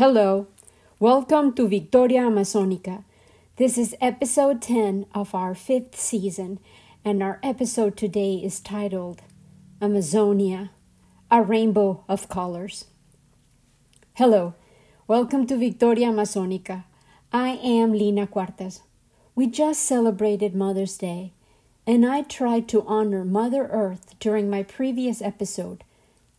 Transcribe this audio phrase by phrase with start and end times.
[0.00, 0.46] Hello,
[0.98, 3.04] welcome to Victoria Amazonica.
[3.56, 6.58] This is episode 10 of our fifth season,
[7.04, 9.20] and our episode today is titled
[9.82, 10.70] Amazonia,
[11.30, 12.86] a Rainbow of Colors.
[14.14, 14.54] Hello,
[15.06, 16.84] welcome to Victoria Amazonica.
[17.30, 18.80] I am Lina Cuartas.
[19.34, 21.34] We just celebrated Mother's Day,
[21.86, 25.84] and I tried to honor Mother Earth during my previous episode,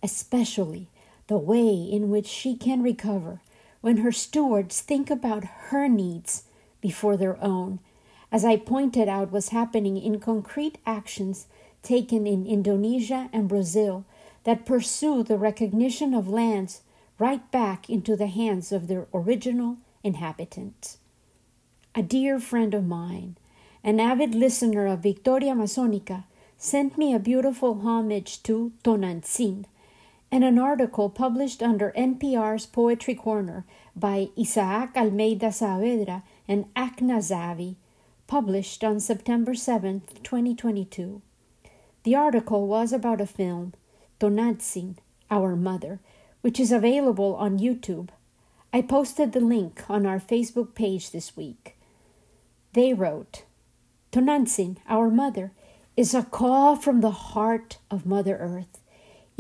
[0.02, 0.88] especially
[1.28, 3.39] the way in which she can recover
[3.82, 6.44] when her stewards think about her needs
[6.80, 7.80] before their own,
[8.32, 11.48] as I pointed out was happening in concrete actions
[11.84, 14.06] taken in Indonesia and Brazil
[14.44, 16.82] that pursue the recognition of lands
[17.20, 20.98] right back into the hands of their original inhabitants.
[21.94, 23.36] A dear friend of mine,
[23.84, 26.23] an avid listener of Victoria Amazonica,
[26.58, 29.66] sent me a beautiful homage to Tonantzin,
[30.32, 33.66] and an article published under NPR's Poetry Corner
[33.96, 37.76] by Isaac Almeida Saavedra and Akna Zavi,
[38.28, 41.22] published on September 7, 2022.
[42.04, 43.73] The article was about a film,
[44.22, 44.96] Tonantzin,
[45.30, 46.00] Our Mother,
[46.40, 48.10] which is available on YouTube.
[48.72, 51.76] I posted the link on our Facebook page this week.
[52.72, 53.44] They wrote,
[54.14, 55.52] Tonantzin, Our Mother,
[55.98, 58.80] is a call from the heart of Mother Earth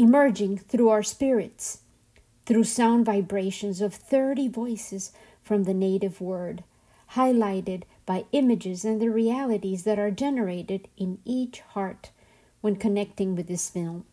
[0.01, 1.81] emerging through our spirits,
[2.47, 5.11] through sound vibrations of 30 voices
[5.43, 6.63] from the native word,
[7.11, 12.09] highlighted by images and the realities that are generated in each heart
[12.61, 14.03] when connecting with this film.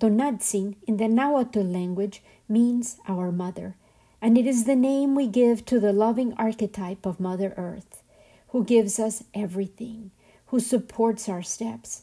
[0.00, 3.76] Tonantzin in the Nahuatl language means our mother,
[4.20, 8.02] and it is the name we give to the loving archetype of Mother Earth,
[8.48, 10.10] who gives us everything,
[10.46, 12.02] who supports our steps,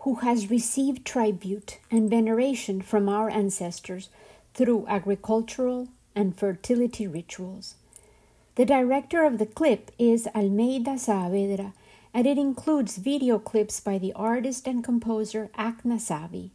[0.00, 4.08] who has received tribute and veneration from our ancestors
[4.54, 7.74] through agricultural and fertility rituals.
[8.54, 11.72] The director of the clip is Almeida Saavedra,
[12.14, 16.50] and it includes video clips by the artist and composer Akna Zavi.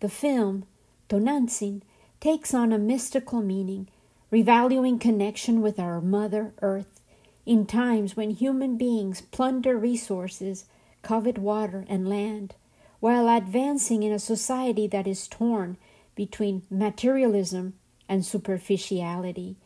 [0.00, 0.64] The film,
[1.08, 1.82] Tonantzin,
[2.20, 3.88] takes on a mystical meaning,
[4.32, 7.00] revaluing connection with our Mother Earth
[7.46, 10.64] in times when human beings plunder resources,
[11.02, 12.54] covet water and land,
[13.00, 15.76] while advancing in a society that is torn
[16.14, 17.74] between materialism
[18.08, 19.56] and superficiality,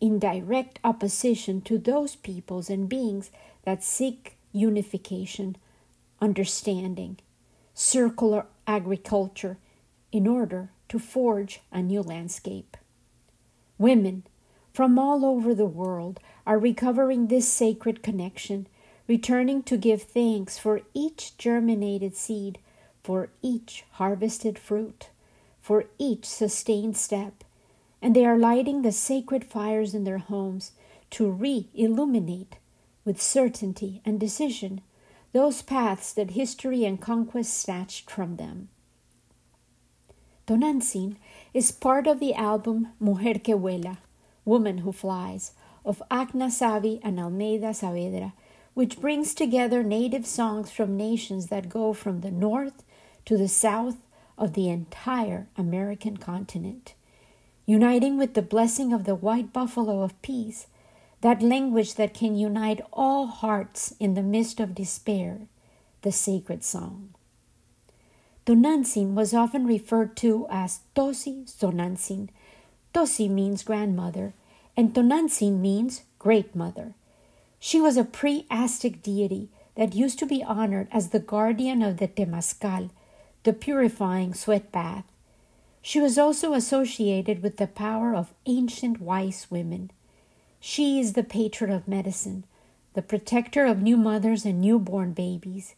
[0.00, 3.30] in direct opposition to those peoples and beings
[3.62, 5.56] that seek unification,
[6.20, 7.18] understanding,
[7.74, 9.56] circular agriculture
[10.12, 12.76] in order to forge a new landscape.
[13.78, 14.24] Women
[14.72, 18.66] from all over the world are recovering this sacred connection,
[19.08, 22.58] returning to give thanks for each germinated seed
[23.04, 25.10] for each harvested fruit,
[25.60, 27.44] for each sustained step,
[28.00, 30.72] and they are lighting the sacred fires in their homes
[31.10, 32.56] to re illuminate
[33.04, 34.80] with certainty and decision
[35.32, 38.68] those paths that history and conquest snatched from them.
[40.46, 41.16] Tonantzin
[41.52, 43.98] is part of the album Mujer que Vuela,
[44.44, 45.52] Woman Who Flies,
[45.84, 48.32] of Akna Zavi and Almeida Saavedra,
[48.74, 52.83] which brings together native songs from nations that go from the north
[53.24, 53.96] to the south
[54.36, 56.94] of the entire American continent,
[57.66, 60.66] uniting with the blessing of the white buffalo of peace,
[61.20, 65.46] that language that can unite all hearts in the midst of despair,
[66.02, 67.14] the sacred song.
[68.44, 72.28] Tonantzin was often referred to as Tosi Tonantzin.
[72.92, 74.34] Tosi means grandmother,
[74.76, 76.94] and Tonantzin means great mother.
[77.58, 81.96] She was a pre Aztec deity that used to be honored as the guardian of
[81.96, 82.90] the Temazcal,
[83.44, 85.04] the purifying sweat bath.
[85.80, 89.90] She was also associated with the power of ancient wise women.
[90.58, 92.44] She is the patron of medicine,
[92.94, 95.74] the protector of new mothers and newborn babies.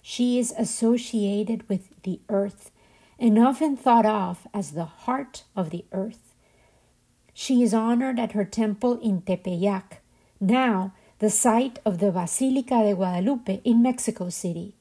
[0.00, 2.70] She is associated with the earth
[3.18, 6.34] and often thought of as the heart of the earth.
[7.34, 9.98] She is honored at her temple in Tepeyac,
[10.40, 14.74] now the site of the Basilica de Guadalupe in Mexico City.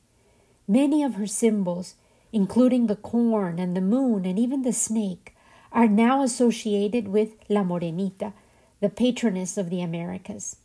[0.69, 1.95] Many of her symbols
[2.31, 5.36] including the corn and the moon and even the snake,
[5.72, 8.34] are now associated with La Morenita,
[8.80, 10.58] the patroness of the Americas.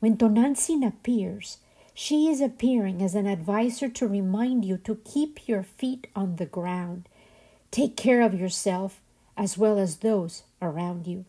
[0.00, 1.58] When Tonantzin appears,
[1.94, 6.46] she is appearing as an advisor to remind you to keep your feet on the
[6.46, 7.08] ground.
[7.70, 9.00] Take care of yourself
[9.36, 11.24] as well as those around you.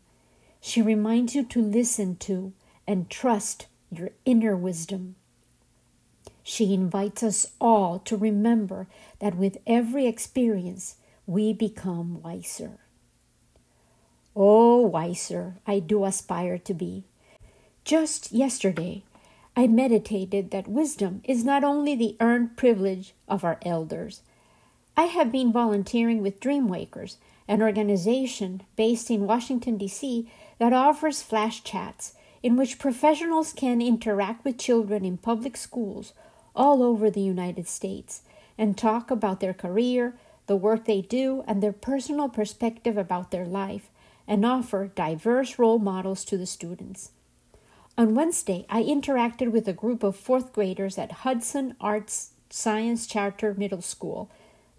[0.60, 2.54] She reminds you to listen to
[2.88, 5.16] and trust your inner wisdom.
[6.44, 8.88] She invites us all to remember
[9.22, 12.80] that with every experience, we become wiser.
[14.36, 17.04] Oh, wiser I do aspire to be.
[17.86, 19.04] Just yesterday,
[19.56, 24.22] I meditated that wisdom is not only the earned privilege of our elders.
[24.98, 30.28] I have been volunteering with Dreamwakers, an organization based in Washington, D.C.,
[30.58, 36.14] that offers flash chats in which professionals can interact with children in public schools
[36.56, 38.22] all over the United States
[38.62, 40.14] and talk about their career,
[40.46, 43.90] the work they do, and their personal perspective about their life,
[44.28, 47.10] and offer diverse role models to the students.
[47.98, 53.56] On Wednesday, I interacted with a group of fourth graders at Hudson Arts Science Charter
[53.56, 54.30] Middle School,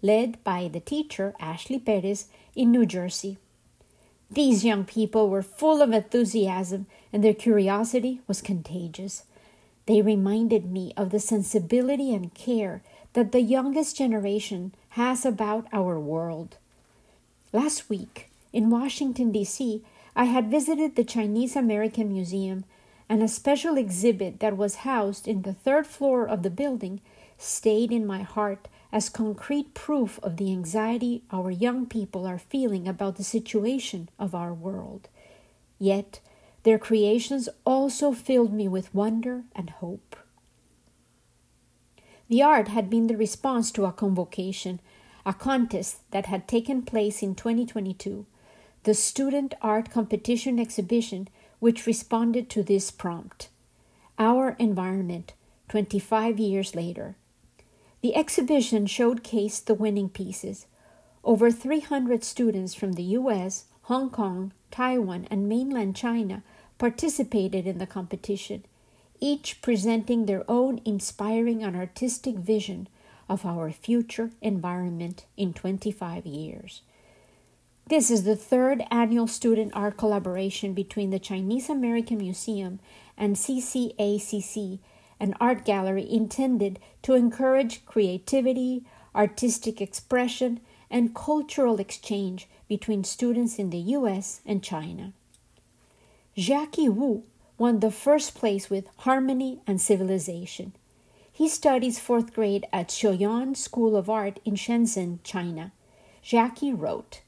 [0.01, 3.37] led by the teacher, Ashley Perez, in New Jersey.
[4.31, 9.23] These young people were full of enthusiasm, and their curiosity was contagious.
[9.87, 12.81] They reminded me of the sensibility and care
[13.13, 16.57] that the youngest generation has about our world.
[17.51, 19.83] Last week, in Washington, D.C.,
[20.15, 22.65] I had visited the Chinese American Museum,
[23.09, 27.01] and a special exhibit that was housed in the third floor of the building
[27.37, 32.87] stayed in my heart as concrete proof of the anxiety our young people are feeling
[32.87, 35.09] about the situation of our world.
[35.79, 36.19] Yet,
[36.61, 40.15] their creations also filled me with wonder and hope.
[42.33, 44.79] The art had been the response to a convocation,
[45.23, 48.25] a contest that had taken place in 2022,
[48.85, 51.27] the Student Art Competition Exhibition,
[51.59, 53.49] which responded to this prompt
[54.17, 55.33] Our Environment,
[55.69, 57.17] 25 years later.
[58.01, 60.65] The exhibition showcased the winning pieces.
[61.23, 66.41] Over 300 students from the US, Hong Kong, Taiwan, and mainland China
[66.79, 68.65] participated in the competition,
[69.19, 72.87] each presenting their own inspiring and artistic vision
[73.29, 76.81] of our future environment in 25 years.
[77.87, 82.79] This is the third annual student art collaboration between the Chinese American Museum
[83.17, 84.79] and CCACC
[85.23, 88.83] an art gallery intended to encourage creativity,
[89.15, 90.59] artistic expression,
[90.91, 95.13] and cultural exchange between students in the US and China.
[96.35, 97.23] Jackie Wu
[97.63, 100.73] won the first place with Harmony and Civilization.
[101.31, 105.71] He studies fourth grade at Xiaoyan School of Art in Shenzhen, China.
[106.21, 107.21] Jackie wrote,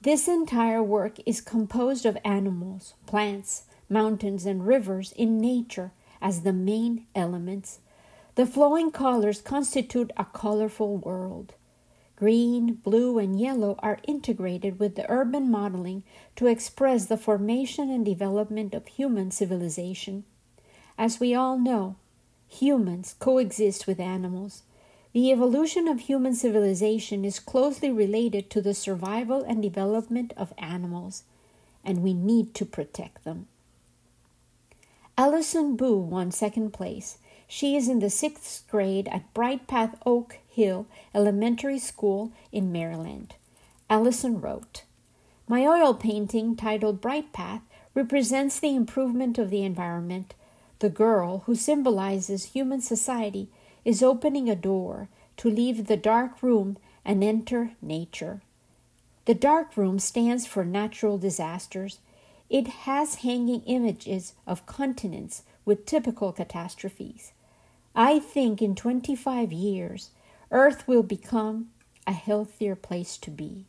[0.00, 6.52] This entire work is composed of animals, plants, mountains, and rivers in nature as the
[6.52, 7.78] main elements.
[8.34, 11.54] The flowing colors constitute a colorful world.
[12.20, 16.02] Green, blue, and yellow are integrated with the urban modeling
[16.36, 20.24] to express the formation and development of human civilization.
[20.98, 21.96] As we all know,
[22.46, 24.64] humans coexist with animals.
[25.14, 31.22] The evolution of human civilization is closely related to the survival and development of animals,
[31.82, 33.48] and we need to protect them.
[35.16, 37.16] Allison Boo won second place.
[37.48, 43.34] She is in the sixth grade at Bright Path Oak Hill Elementary School in Maryland.
[43.88, 44.84] Allison wrote,
[45.48, 47.62] My oil painting titled Bright Path
[47.94, 50.34] represents the improvement of the environment.
[50.80, 53.48] The girl, who symbolizes human society,
[53.84, 58.42] is opening a door to leave the dark room and enter nature.
[59.24, 61.98] The dark room stands for natural disasters
[62.50, 67.32] it has hanging images of continents with typical catastrophes.
[67.94, 70.10] I think in 25 years,
[70.50, 71.70] Earth will become
[72.06, 73.66] a healthier place to be.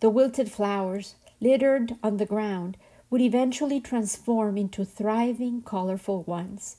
[0.00, 2.76] The wilted flowers, littered on the ground,
[3.08, 6.76] would eventually transform into thriving, colorful ones.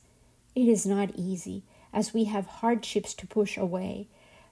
[0.56, 1.64] It is not easy,
[1.94, 4.08] as we have hardships to push away,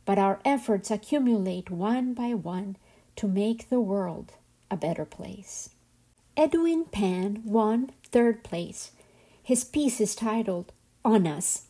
[0.06, 2.78] but our efforts accumulate one by one
[3.16, 4.34] to make the world
[4.70, 5.70] a better place.
[6.38, 8.92] Edwin Pan won third place.
[9.44, 10.72] His piece is titled
[11.04, 11.64] On Us.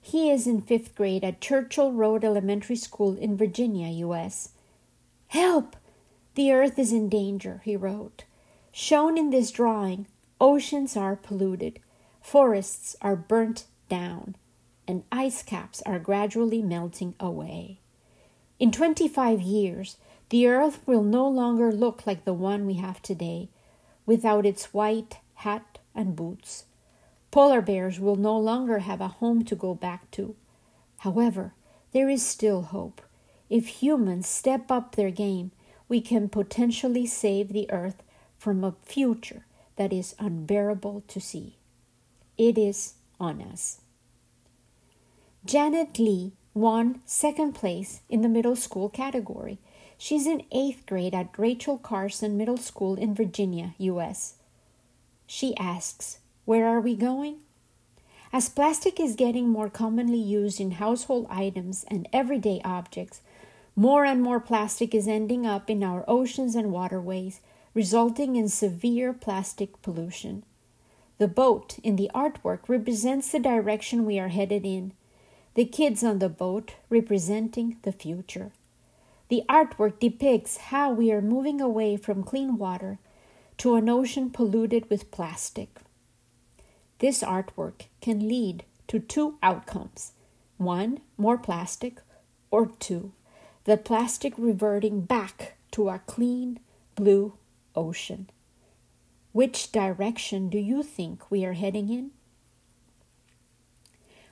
[0.00, 4.50] He is in fifth grade at Churchill Road Elementary School in Virginia, U.S.
[5.28, 5.76] Help!
[6.34, 8.24] The earth is in danger, he wrote.
[8.72, 10.06] Shown in this drawing,
[10.40, 11.80] oceans are polluted,
[12.20, 14.36] forests are burnt down,
[14.88, 17.80] and ice caps are gradually melting away.
[18.58, 19.96] In 25 years,
[20.30, 23.48] the earth will no longer look like the one we have today
[24.06, 26.64] without its white hat and boots.
[27.30, 30.34] Polar bears will no longer have a home to go back to.
[30.98, 31.54] However,
[31.92, 33.00] there is still hope.
[33.48, 35.50] If humans step up their game,
[35.88, 38.02] we can potentially save the earth
[38.38, 39.44] from a future
[39.76, 41.56] that is unbearable to see.
[42.38, 43.80] It is on us.
[45.44, 49.58] Janet Lee won second place in the middle school category.
[49.98, 54.36] She's in eighth grade at Rachel Carson Middle School in Virginia, U.S.
[55.26, 56.19] She asks,
[56.50, 57.36] Where are we going?
[58.32, 63.20] As plastic is getting more commonly used in household items and everyday objects,
[63.76, 67.40] more and more plastic is ending up in our oceans and waterways,
[67.72, 70.42] resulting in severe plastic pollution.
[71.18, 74.92] The boat in the artwork represents the direction we are headed in,
[75.54, 78.50] the kids on the boat representing the future.
[79.28, 82.98] The artwork depicts how we are moving away from clean water
[83.58, 85.78] to an ocean polluted with plastic.
[87.00, 90.12] This artwork can lead to two outcomes
[90.58, 92.02] one, more plastic,
[92.50, 93.12] or two,
[93.64, 96.60] the plastic reverting back to our clean
[96.96, 97.32] blue
[97.74, 98.28] ocean.
[99.32, 102.10] Which direction do you think we are heading in?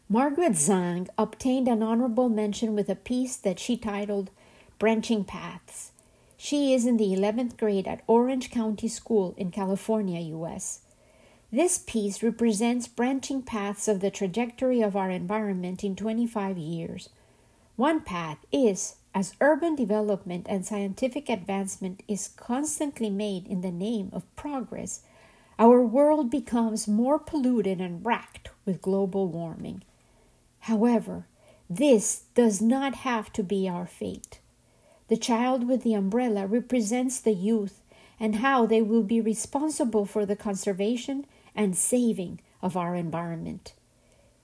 [0.06, 4.30] Margaret Zhang obtained an honorable mention with a piece that she titled
[4.78, 5.92] Branching Paths.
[6.36, 10.80] She is in the 11th grade at Orange County School in California, U.S.
[11.50, 17.08] This piece represents branching paths of the trajectory of our environment in 25 years.
[17.76, 24.10] One path is as urban development and scientific advancement is constantly made in the name
[24.12, 25.00] of progress,
[25.58, 29.82] our world becomes more polluted and racked with global warming.
[30.60, 31.26] However,
[31.68, 34.38] this does not have to be our fate.
[35.08, 37.80] The child with the umbrella represents the youth
[38.20, 41.26] and how they will be responsible for the conservation
[41.58, 43.74] and saving of our environment.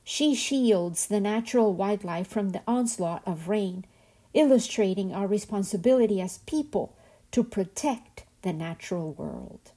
[0.03, 3.87] She shields the natural wildlife from the onslaught of rain
[4.35, 6.93] illustrating our responsibility as people
[7.31, 9.71] to protect the natural world.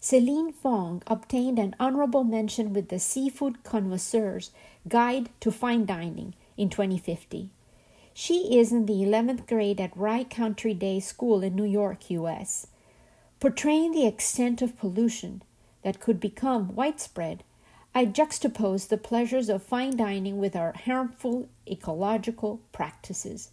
[0.00, 4.50] Celine Fong obtained an honorable mention with the Seafood Connoisseur's
[4.88, 7.50] Guide to Fine Dining in 2050.
[8.14, 12.68] She is in the 11th grade at Rye Country Day School in New York, U.S.
[13.40, 15.42] Portraying the extent of pollution
[15.86, 17.44] that could become widespread
[17.94, 23.50] I juxtapose the pleasures of fine dining with our harmful ecological practices.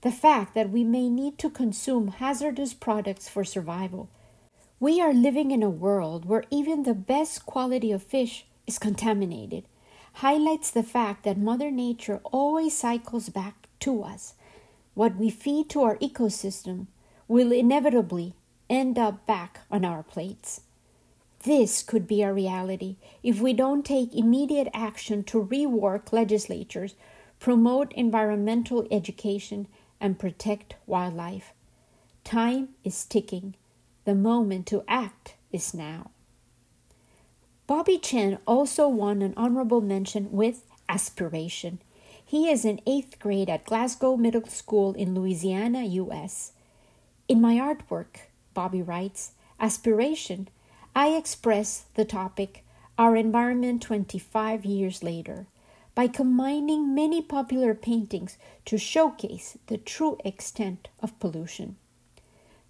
[0.00, 4.08] The fact that we may need to consume hazardous products for survival.
[4.80, 9.62] We are living in a world where even the best quality of fish is contaminated,
[10.14, 14.34] highlights the fact that Mother Nature always cycles back to us.
[14.94, 16.88] What we feed to our ecosystem
[17.28, 18.34] will inevitably
[18.68, 20.62] end up back on our plates.
[21.44, 26.94] This could be a reality if we don't take immediate action to rework legislatures,
[27.38, 29.68] promote environmental education,
[30.00, 31.52] and protect wildlife.
[32.24, 33.54] Time is ticking.
[34.04, 36.10] The moment to act is now.
[37.66, 41.80] Bobby Chen also won an honorable mention with Aspiration.
[42.24, 46.52] He is in eighth grade at Glasgow Middle School in Louisiana, U.S.
[47.28, 50.48] In my artwork, Bobby writes, Aspiration
[50.98, 52.64] I express the topic
[52.98, 55.46] Our Environment 25 Years Later
[55.94, 61.76] by combining many popular paintings to showcase the true extent of pollution.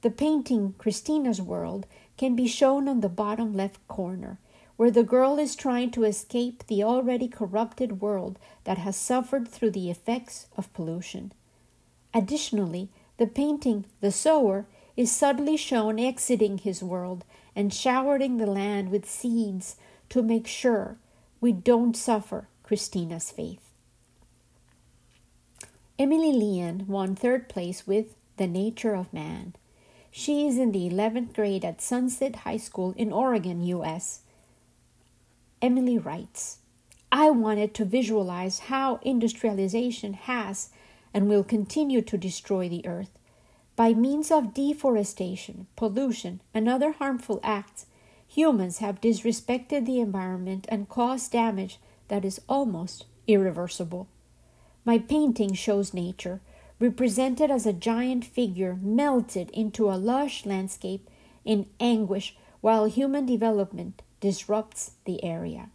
[0.02, 1.86] The painting Christina's World
[2.18, 4.38] can be shown on the bottom left corner,
[4.76, 9.70] where the girl is trying to escape the already corrupted world that has suffered through
[9.70, 11.32] the effects of pollution.
[12.12, 14.66] Additionally, the painting The Sower
[14.98, 17.24] is subtly shown exiting his world
[17.54, 19.76] and showering the land with seeds
[20.08, 20.98] to make sure
[21.40, 23.62] we don't suffer Christina's faith.
[26.00, 29.54] Emily Lian won third place with The Nature of Man.
[30.10, 34.22] She is in the 11th grade at Sunset High School in Oregon, U.S.
[35.62, 36.58] Emily writes,
[37.12, 40.70] I wanted to visualize how industrialization has
[41.14, 43.17] and will continue to destroy the earth
[43.78, 47.86] by means of deforestation, pollution, and other harmful acts,
[48.26, 54.08] humans have disrespected the environment and caused damage that is almost irreversible.
[54.84, 56.40] My painting shows nature,
[56.80, 61.08] represented as a giant figure melted into a lush landscape
[61.44, 65.70] in anguish while human development disrupts the area.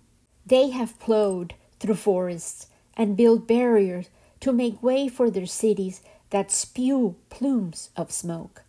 [0.46, 2.68] They have plowed through forests
[2.98, 4.10] and built barriers
[4.42, 6.02] to make way for their cities
[6.34, 8.64] that spew plumes of smoke.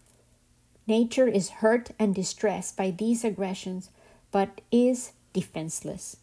[0.87, 3.89] Nature is hurt and distressed by these aggressions,
[4.31, 6.19] but is defenseless.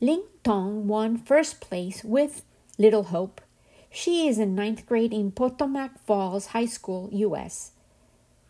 [0.00, 2.42] Ling Tong won first place with
[2.78, 3.40] Little Hope.
[3.90, 7.70] She is in ninth grade in Potomac Falls High School, U.S.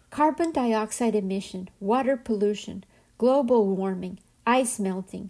[0.08, 2.82] Carbon dioxide emission, water pollution,
[3.18, 5.28] global warming, ice melting,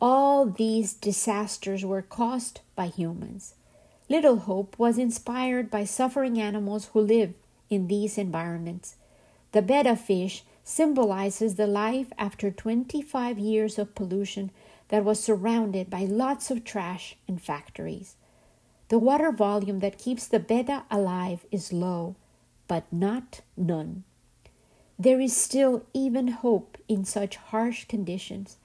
[0.00, 3.54] all these disasters were caused by humans.
[4.08, 7.32] Little Hope was inspired by suffering animals who live
[7.70, 8.96] in these environments.
[9.52, 14.50] The betta fish symbolizes the life after 25 years of pollution
[14.88, 18.16] that was surrounded by lots of trash and factories.
[18.88, 22.14] The water volume that keeps the betta alive is low,
[22.68, 24.04] but not none.
[24.98, 28.58] There is still even hope in such harsh conditions.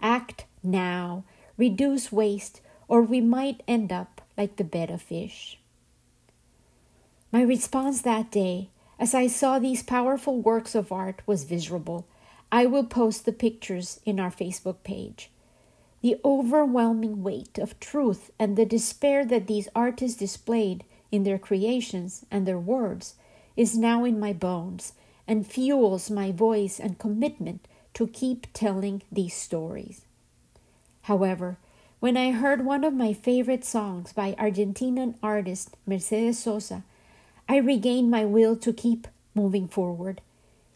[0.00, 1.24] Act now,
[1.56, 5.58] reduce waste, or we might end up like the betta fish.
[7.32, 12.06] My response that day, as I saw these powerful works of art, was miserable.
[12.52, 15.30] I will post the pictures in our Facebook page.
[16.00, 22.24] The overwhelming weight of truth and the despair that these artists displayed in their creations
[22.30, 23.14] and their words
[23.56, 24.92] is now in my bones
[25.26, 30.02] and fuels my voice and commitment to keep telling these stories.
[31.02, 31.58] However,
[32.04, 36.84] when I heard one of my favorite songs by Argentinian artist Mercedes Sosa,
[37.48, 40.20] I regained my will to keep moving forward.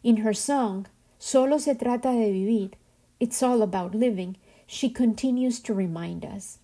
[0.02, 0.86] In her song,
[1.18, 2.70] Solo se trata de vivir,
[3.20, 6.60] it's all about living, she continues to remind us.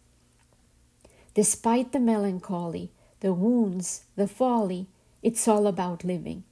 [1.35, 2.91] Despite the melancholy,
[3.21, 4.87] the wounds, the folly,
[5.23, 6.43] it's all about living.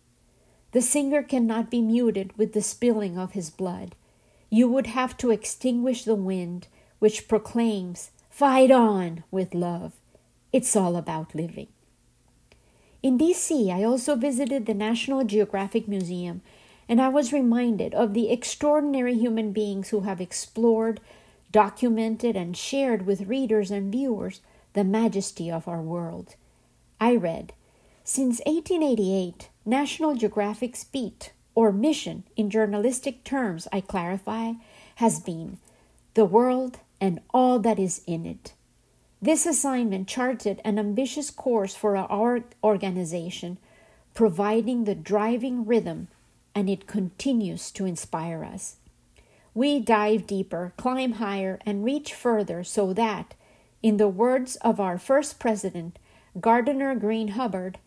[0.73, 3.95] The singer cannot be muted with the spilling of his blood.
[4.51, 6.67] You would have to extinguish the wind
[7.03, 9.93] which proclaims, Fight on with love.
[10.53, 11.67] It's all about living.
[13.03, 16.43] In DC, I also visited the National Geographic Museum,
[16.89, 21.01] and I was reminded of the extraordinary human beings who have explored,
[21.51, 24.41] documented, and shared with readers and viewers
[24.75, 26.37] the majesty of our world.
[27.01, 27.53] I read,
[28.05, 34.53] Since 1888, National Geographic's beat, or mission in journalistic terms, I clarify,
[34.97, 35.59] has been
[36.15, 38.55] the world and all that is in it.
[39.21, 43.59] This assignment charted an ambitious course for our organization,
[44.15, 46.07] providing the driving rhythm,
[46.55, 48.77] and it continues to inspire us.
[49.53, 53.35] We dive deeper, climb higher, and reach further so that,
[53.83, 55.99] in the words of our first president,
[56.41, 57.79] Gardiner Green Hubbard,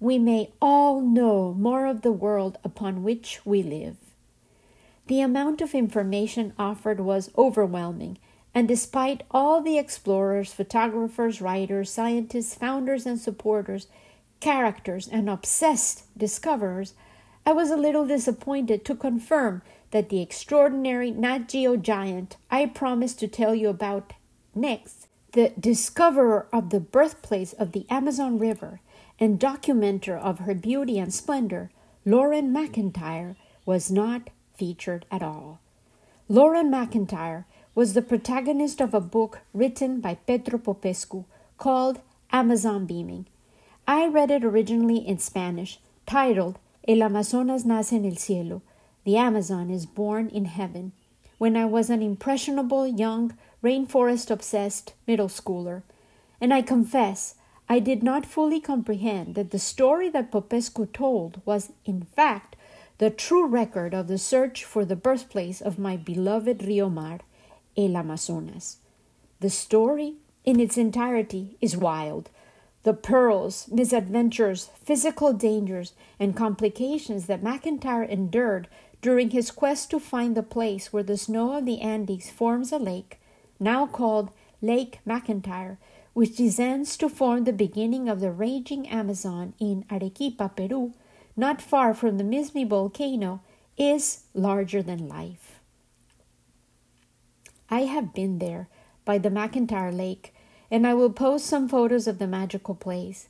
[0.00, 3.96] we may all know more of the world upon which we live.
[5.06, 8.18] The amount of information offered was overwhelming,
[8.54, 13.88] and despite all the explorers, photographers, writers, scientists, founders, and supporters,
[14.38, 16.94] characters, and obsessed discoverers,
[17.44, 23.18] I was a little disappointed to confirm that the extraordinary Nat Geo giant I promised
[23.20, 24.12] to tell you about
[24.54, 28.80] next, the discoverer of the birthplace of the Amazon River,
[29.18, 31.70] and documenter of her beauty and splendor,
[32.04, 33.36] Loren McIntyre,
[33.66, 35.60] was not featured at all.
[36.28, 41.24] Loren McIntyre was the protagonist of a book written by Petru Popescu
[41.58, 43.26] called Amazon Beaming.
[43.86, 48.62] I read it originally in Spanish, titled El Amazonas nace en el cielo,
[49.04, 50.92] The Amazon is born in heaven,
[51.38, 55.82] when I was an impressionable young rainforest obsessed middle schooler,
[56.40, 57.34] and I confess
[57.68, 62.56] I did not fully comprehend that the story that Popescu told was, in fact,
[62.98, 67.20] the true record of the search for the birthplace of my beloved Rio Mar,
[67.76, 68.78] El Amazonas.
[69.40, 72.30] The story, in its entirety, is wild.
[72.84, 78.68] The perils, misadventures, physical dangers, and complications that McIntyre endured
[79.00, 82.78] during his quest to find the place where the snow of the Andes forms a
[82.78, 83.20] lake,
[83.60, 84.30] now called
[84.62, 85.76] Lake McIntyre,
[86.14, 90.94] which descends to form the beginning of the raging Amazon in Arequipa, Peru,
[91.36, 93.42] not far from the Mismi volcano,
[93.76, 95.53] is larger than life.
[97.70, 98.68] I have been there
[99.04, 100.34] by the McIntyre Lake,
[100.70, 103.28] and I will post some photos of the magical place.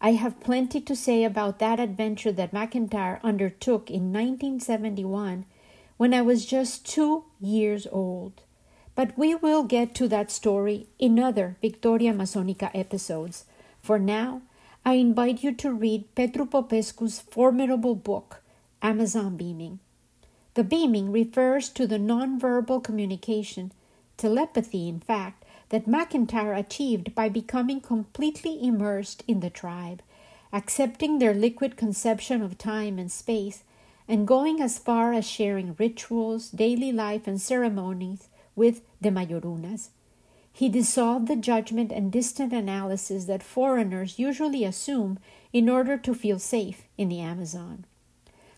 [0.00, 5.46] I have plenty to say about that adventure that McIntyre undertook in 1971
[5.96, 8.42] when I was just two years old.
[8.94, 13.44] But we will get to that story in other Victoria Amazonica episodes.
[13.82, 14.42] For now,
[14.84, 18.42] I invite you to read Petru Popescu's formidable book,
[18.82, 19.80] Amazon Beaming.
[20.56, 23.72] The beaming refers to the nonverbal communication,
[24.16, 30.00] telepathy, in fact, that McIntyre achieved by becoming completely immersed in the tribe,
[30.54, 33.64] accepting their liquid conception of time and space,
[34.08, 39.90] and going as far as sharing rituals, daily life, and ceremonies with the Mayorunas.
[40.54, 45.18] He dissolved the judgment and distant analysis that foreigners usually assume
[45.52, 47.84] in order to feel safe in the Amazon.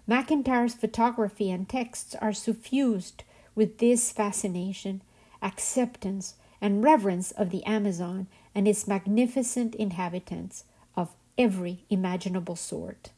[0.09, 5.03] McIntyre's photography and texts are suffused with this fascination,
[5.43, 10.65] acceptance, and reverence of the Amazon and its magnificent inhabitants
[10.97, 13.11] of every imaginable sort.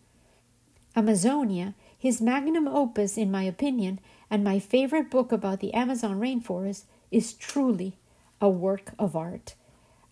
[0.96, 6.84] Amazonia, his magnum opus, in my opinion, and my favorite book about the Amazon rainforest,
[7.12, 7.98] is truly
[8.40, 9.54] a work of art.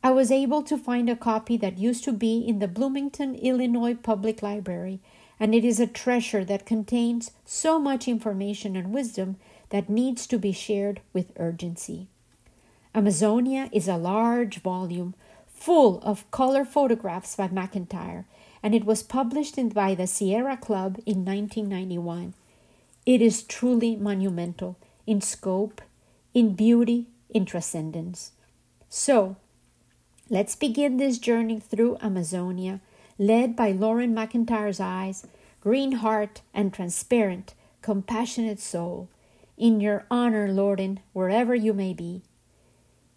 [0.02, 3.94] I was able to find a copy that used to be in the Bloomington, Illinois
[3.94, 5.00] Public Library,
[5.40, 9.36] and it is a treasure that contains so much information and wisdom
[9.70, 12.08] that needs to be shared with urgency.
[12.94, 15.14] Amazonia is a large volume
[15.46, 18.24] full of color photographs by McIntyre,
[18.62, 22.34] and it was published in, by the Sierra Club in 1991.
[23.06, 25.80] It is truly monumental in scope,
[26.34, 28.32] in beauty, in transcendence.
[28.88, 29.36] So,
[30.28, 32.80] let's begin this journey through Amazonia,
[33.18, 35.26] led by Loren McIntyre's eyes,
[35.60, 39.08] green heart, and transparent, compassionate soul.
[39.56, 42.22] In your honor, Loren, wherever you may be.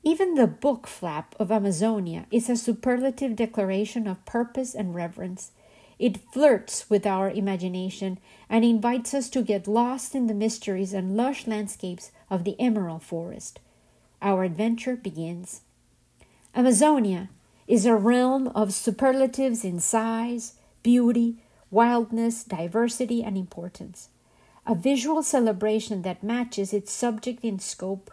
[0.04, 5.52] Even the book flap of Amazonia is a superlative declaration of purpose and reverence.
[6.00, 8.18] It flirts with our imagination
[8.50, 13.04] and invites us to get lost in the mysteries and lush landscapes of the emerald
[13.04, 13.60] forest.
[14.20, 15.62] Our adventure begins.
[16.56, 17.30] Amazonia
[17.72, 21.38] is a realm of superlatives in size, beauty,
[21.72, 24.10] wildness, diversity, and importance.
[24.68, 28.12] A visual celebration that matches its subject in scope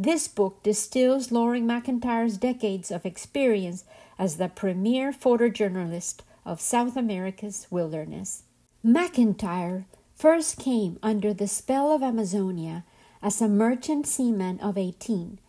[0.00, 3.84] this book distills Loring McIntyre's decades of experience
[4.16, 8.44] as the premier photojournalist of South America's wilderness.
[8.84, 12.84] McIntyre first came under the spell of Amazonia
[13.20, 15.40] as a merchant seaman of 18,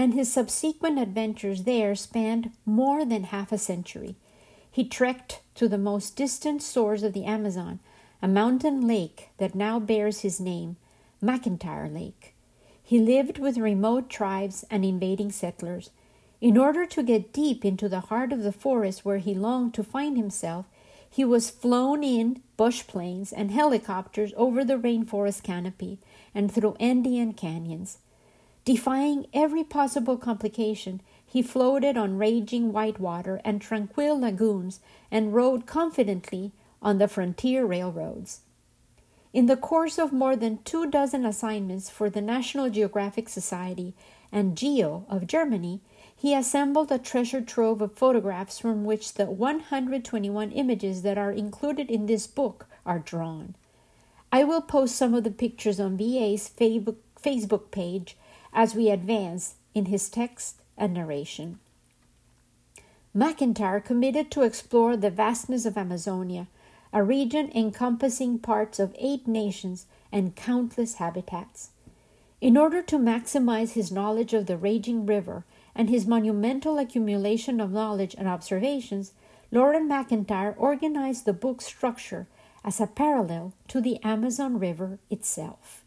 [0.00, 4.16] and his subsequent adventures there spanned more than half a century.
[4.70, 7.80] He trekked to the most distant source of the Amazon,
[8.22, 10.78] a mountain lake that now bears his name,
[11.22, 12.34] McIntyre Lake.
[12.82, 15.90] He lived with remote tribes and invading settlers.
[16.40, 19.84] In order to get deep into the heart of the forest where he longed to
[19.84, 20.64] find himself,
[21.10, 25.98] he was flown in bush planes and helicopters over the rainforest canopy
[26.34, 27.98] and through Andean canyons.
[28.64, 35.66] Defying every possible complication, he floated on raging white water and tranquil lagoons and rode
[35.66, 38.40] confidently on the frontier railroads.
[39.32, 43.94] In the course of more than two dozen assignments for the National Geographic Society
[44.32, 45.80] and GEO of Germany,
[46.14, 51.90] he assembled a treasure trove of photographs from which the 121 images that are included
[51.90, 53.54] in this book are drawn.
[54.32, 58.16] I will post some of the pictures on VA's Facebook page
[58.52, 61.58] as we advance in his text and narration.
[63.16, 66.46] McIntyre committed to explore the vastness of Amazonia
[66.92, 71.70] a region encompassing parts of eight nations and countless habitats.
[72.40, 77.70] In order to maximize his knowledge of the raging river and his monumental accumulation of
[77.70, 79.12] knowledge and observations,
[79.52, 82.26] Loren McIntyre organized the book's structure
[82.64, 85.84] as a parallel to the Amazon River itself.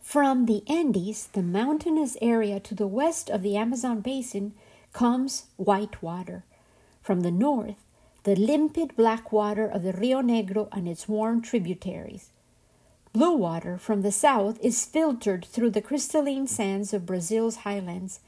[0.00, 4.54] From the Andes, the mountainous area to the west of the Amazon basin,
[4.92, 6.44] comes white water.
[7.00, 7.76] From the north,
[8.24, 12.30] the limpid black water of the Rio Negro and its warm tributaries.
[13.12, 18.20] Blue water from the south is filtered through the crystalline sands of Brazil's highlands,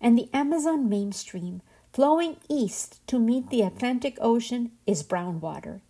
[0.00, 1.60] and the Amazon mainstream,
[1.92, 5.82] flowing east to meet the Atlantic Ocean, is brown water.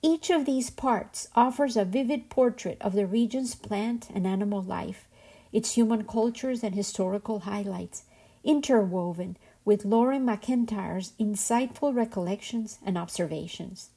[0.00, 5.08] Each of these parts offers a vivid portrait of the region's plant and animal life,
[5.52, 8.04] its human cultures and historical highlights,
[8.44, 13.90] interwoven with Loren McIntyre's insightful recollections and observations.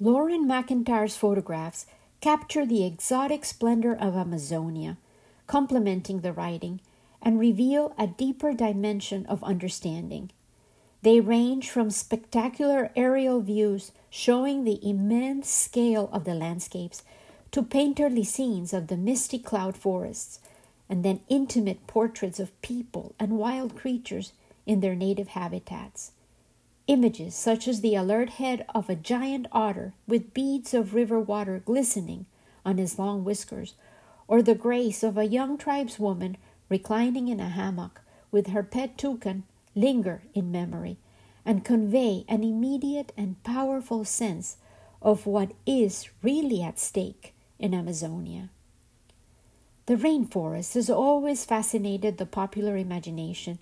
[0.00, 1.86] Loren McIntyre's photographs
[2.20, 4.96] capture the exotic splendor of Amazonia,
[5.46, 6.80] complementing the writing,
[7.20, 10.30] and reveal a deeper dimension of understanding.
[11.06, 17.04] They range from spectacular aerial views showing the immense scale of the landscapes
[17.52, 20.40] to painterly scenes of the misty cloud forests,
[20.88, 24.32] and then intimate portraits of people and wild creatures
[24.66, 26.10] in their native habitats.
[26.88, 31.62] Images such as the alert head of a giant otter with beads of river water
[31.64, 32.26] glistening
[32.64, 33.74] on his long whiskers,
[34.26, 36.36] or the grace of a young tribeswoman
[36.68, 38.00] reclining in a hammock
[38.32, 39.44] with her pet toucan
[39.76, 40.98] linger in memory
[41.44, 44.56] and convey an immediate and powerful sense
[45.00, 48.50] of what is really at stake in Amazonia.
[49.86, 53.60] The rainforest has always fascinated the popular imagination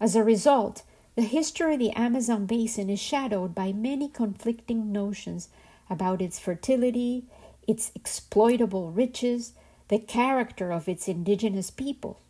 [0.00, 0.82] as a result,
[1.16, 5.48] the history of the Amazon basin is shadowed by many conflicting notions
[5.90, 7.24] about its fertility,
[7.66, 9.54] its exploitable riches,
[9.88, 12.20] the character of its indigenous people,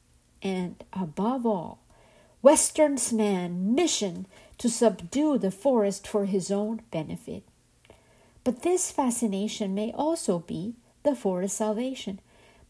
[0.42, 1.80] and above all,
[2.40, 4.26] Western's man mission
[4.58, 7.42] to subdue the forest for his own benefit.
[8.44, 12.20] But this fascination may also be the forest salvation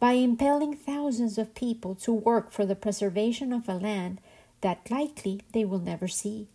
[0.00, 4.20] by impelling thousands of people to work for the preservation of a land
[4.60, 6.48] that likely they will never see.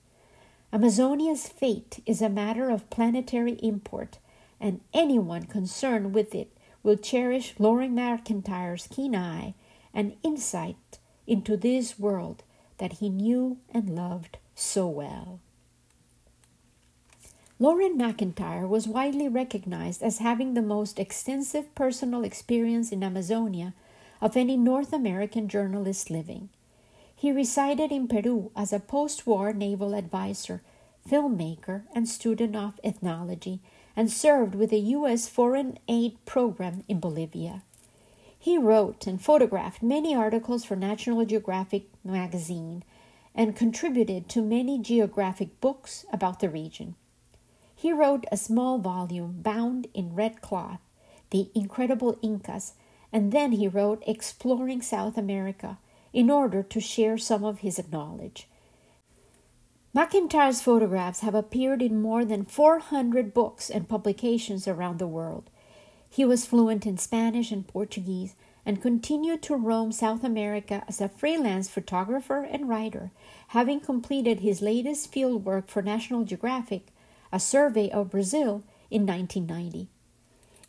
[0.71, 4.17] Amazonia's fate is a matter of planetary import,
[4.59, 9.53] and anyone concerned with it will cherish Loring McIntyre's keen eye
[9.93, 10.97] and insight
[11.27, 12.43] into this world
[12.77, 15.39] that he knew and loved so well.
[17.59, 23.73] Loren McIntyre was widely recognized as having the most extensive personal experience in Amazonia
[24.19, 26.49] of any North American journalist living.
[27.15, 30.61] He resided in Peru as a post war naval advisor,
[31.09, 33.61] filmmaker, and student of ethnology,
[33.95, 35.29] and served with the U.S.
[35.29, 37.61] Foreign Aid Program in Bolivia.
[38.43, 42.83] He wrote and photographed many articles for National Geographic magazine
[43.33, 46.95] and contributed to many geographic books about the region.
[47.73, 50.81] He wrote a small volume bound in red cloth,
[51.29, 52.73] The Incredible Incas,
[53.13, 55.77] and then he wrote Exploring South America
[56.11, 58.49] in order to share some of his knowledge.
[59.95, 65.49] McIntyre's photographs have appeared in more than 400 books and publications around the world.
[66.13, 68.35] He was fluent in Spanish and Portuguese
[68.67, 73.09] and continued to roam South America as a freelance photographer and writer,
[73.47, 76.93] having completed his latest field work for National Geographic
[77.31, 79.87] a survey of Brazil in 1990.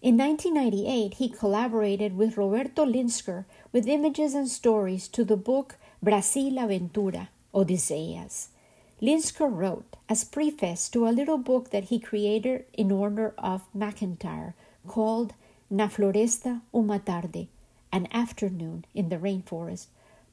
[0.00, 6.54] In 1998, he collaborated with Roberto Linsker with images and stories to the book Brasil
[6.54, 8.48] Aventura, Odysseas.
[9.02, 14.54] Linsker wrote as preface to a little book that he created in honor of McIntyre
[14.86, 15.34] called
[15.70, 17.48] Na Floresta uma tarde,
[17.92, 19.86] an afternoon in the rainforest,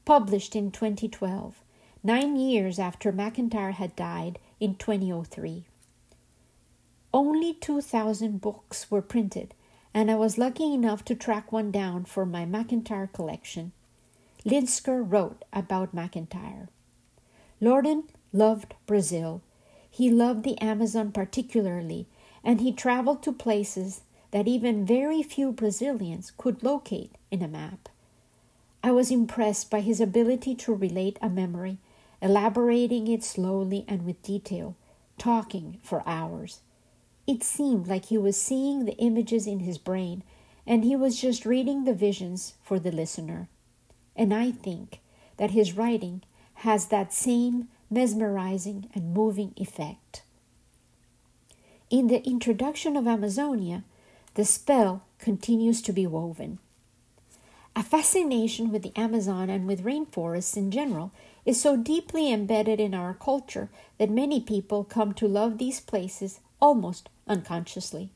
[0.04, 1.62] published in 2012,
[2.02, 5.64] nine years after McIntyre had died in 2003.
[7.14, 9.54] Only 2,000 books were printed,
[9.94, 13.72] and I was lucky enough to track one down for my McIntyre collection.
[14.44, 16.68] Linsker wrote about McIntyre.
[17.60, 19.42] Loren loved Brazil.
[19.90, 22.06] He loved the Amazon particularly,
[22.42, 24.00] and he traveled to places
[24.32, 27.88] that even very few Brazilians could locate in a map.
[28.82, 31.78] I was impressed by his ability to relate a memory,
[32.20, 34.74] elaborating it slowly and with detail,
[35.18, 36.60] talking for hours.
[37.26, 40.24] It seemed like he was seeing the images in his brain
[40.66, 43.48] and he was just reading the visions for the listener.
[44.16, 45.00] And I think
[45.36, 46.22] that his writing
[46.54, 50.22] has that same mesmerizing and moving effect.
[51.90, 53.84] In the introduction of Amazonia,
[54.34, 56.58] the spell continues to be woven.
[57.74, 61.10] A fascination with the Amazon and with rainforests in general
[61.44, 63.68] is so deeply embedded in our culture
[63.98, 68.10] that many people come to love these places almost unconsciously.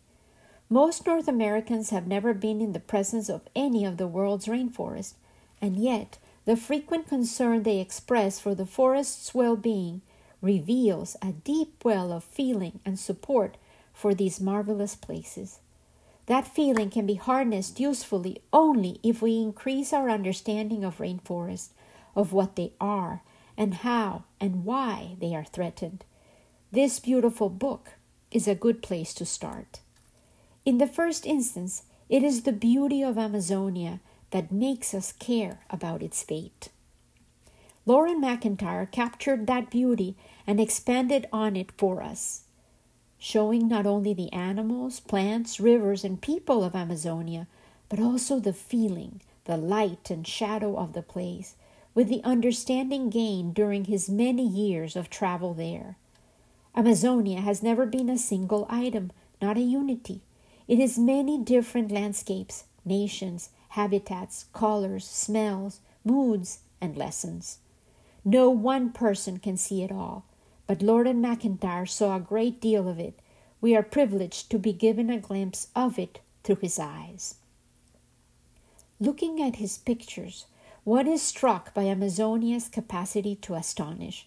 [0.68, 5.14] Most North Americans have never been in the presence of any of the world's rainforests,
[5.60, 10.02] and yet the frequent concern they express for the forest's well being
[10.42, 13.56] reveals a deep well of feeling and support
[13.92, 15.60] for these marvelous places.
[16.26, 21.70] That feeling can be harnessed usefully only if we increase our understanding of rainforests,
[22.14, 23.22] of what they are,
[23.56, 26.04] and how and why they are threatened.
[26.72, 27.90] This beautiful book
[28.30, 29.80] is a good place to start.
[30.64, 36.02] In the first instance, it is the beauty of Amazonia that makes us care about
[36.02, 36.70] its fate.
[37.86, 42.42] Loren McIntyre captured that beauty and expanded on it for us,
[43.18, 47.46] showing not only the animals, plants, rivers, and people of Amazonia,
[47.88, 51.54] but also the feeling, the light and shadow of the place,
[51.94, 55.96] with the understanding gained during his many years of travel there.
[56.74, 60.20] Amazonia has never been a single item, not a unity.
[60.68, 67.58] It is many different landscapes, nations, habitats, colors, smells, moods, and lessons.
[68.24, 70.24] No one person can see it all,
[70.66, 73.20] but Loren McIntyre saw a great deal of it.
[73.60, 77.36] We are privileged to be given a glimpse of it through his eyes.
[78.98, 80.46] Looking at his pictures,
[80.84, 84.26] one is struck by Amazonia's capacity to astonish.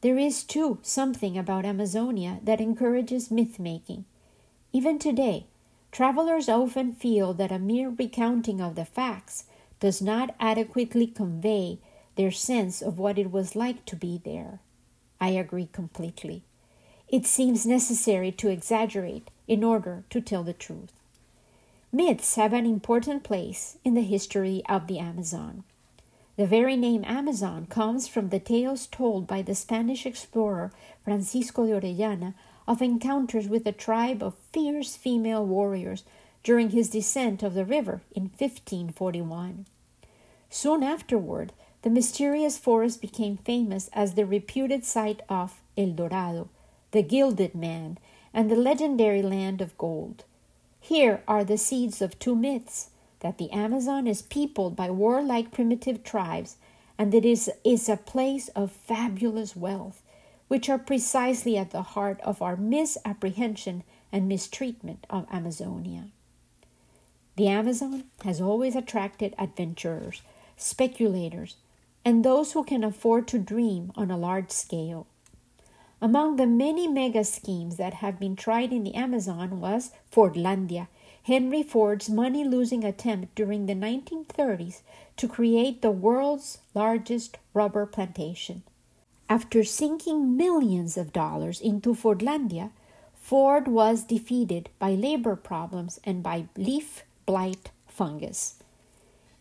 [0.00, 4.04] There is, too, something about Amazonia that encourages myth making.
[4.72, 5.46] Even today,
[5.92, 9.44] travelers often feel that a mere recounting of the facts
[9.80, 11.78] does not adequately convey
[12.16, 14.60] their sense of what it was like to be there.
[15.24, 16.42] I agree completely.
[17.08, 20.92] It seems necessary to exaggerate in order to tell the truth.
[21.90, 25.64] Myths have an important place in the history of the Amazon.
[26.36, 30.72] The very name Amazon comes from the tales told by the Spanish explorer
[31.04, 32.34] Francisco de Orellana
[32.68, 36.04] of encounters with a tribe of fierce female warriors
[36.42, 39.64] during his descent of the river in 1541.
[40.50, 46.48] Soon afterward, the mysterious forest became famous as the reputed site of El Dorado,
[46.92, 47.98] the Gilded Man,
[48.32, 50.24] and the legendary land of gold.
[50.80, 52.88] Here are the seeds of two myths
[53.20, 56.56] that the Amazon is peopled by warlike primitive tribes
[56.96, 60.02] and that it is, is a place of fabulous wealth,
[60.48, 66.06] which are precisely at the heart of our misapprehension and mistreatment of Amazonia.
[67.36, 70.22] The Amazon has always attracted adventurers,
[70.56, 71.56] speculators,
[72.04, 75.06] and those who can afford to dream on a large scale.
[76.00, 80.88] Among the many mega schemes that have been tried in the Amazon was Fordlandia,
[81.22, 84.82] Henry Ford's money losing attempt during the 1930s
[85.16, 88.62] to create the world's largest rubber plantation.
[89.30, 92.70] After sinking millions of dollars into Fordlandia,
[93.14, 98.56] Ford was defeated by labor problems and by leaf blight fungus.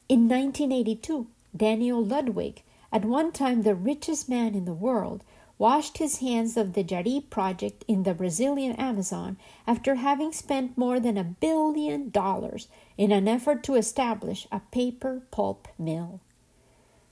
[0.07, 5.23] In 1982, Daniel Ludwig, at one time the richest man in the world,
[5.57, 9.37] washed his hands of the Jari project in the Brazilian Amazon
[9.67, 15.21] after having spent more than a billion dollars in an effort to establish a paper
[15.31, 16.19] pulp mill.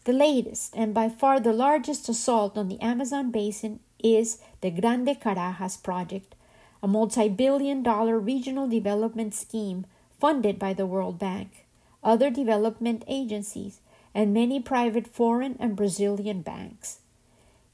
[0.06, 5.20] The latest and by far the largest assault on the Amazon basin is the Grande
[5.22, 6.34] Carajas project,
[6.82, 9.86] a multi billion dollar regional development scheme
[10.20, 11.68] funded by the World Bank,
[12.04, 13.80] other development agencies,
[14.14, 17.00] and many private foreign and Brazilian banks.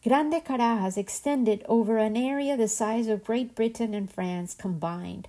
[0.03, 5.27] Grande Carajas extended over an area the size of Great Britain and France combined,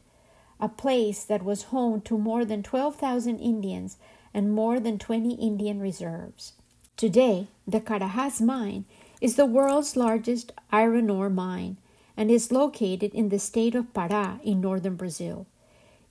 [0.61, 3.97] a place that was home to more than 12,000 Indians
[4.35, 6.53] and more than 20 Indian reserves.
[6.97, 8.85] Today, the Carajas mine
[9.21, 11.77] is the world's largest iron ore mine
[12.17, 15.47] and is located in the state of Pará in northern Brazil.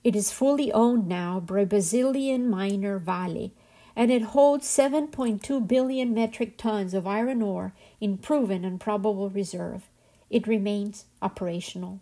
[0.02, 3.50] It is fully owned now by Brazilian miner Vale
[3.98, 9.88] and it holds 7.2 billion metric tons of iron ore in proven and probable reserve.
[10.30, 11.98] It remains operational.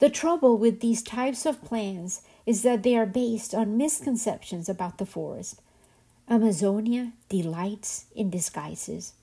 [0.00, 4.98] The trouble with these types of plans is that they are based on misconceptions about
[4.98, 5.62] the forest.
[6.28, 9.14] Amazonia delights in disguises.